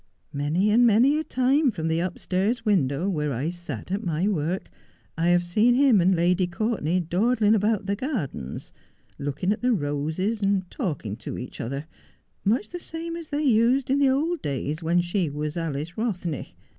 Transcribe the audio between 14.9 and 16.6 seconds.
she was Alice Kothney.